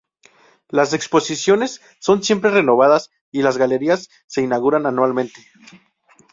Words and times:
Las 0.69 0.93
exposiciones 0.93 1.79
son 1.99 2.23
siempre 2.23 2.49
renovadas 2.49 3.11
y 3.31 3.43
las 3.43 3.59
galerías 3.59 4.09
se 4.25 4.41
inauguran 4.41 4.87
anualmente. 4.87 5.45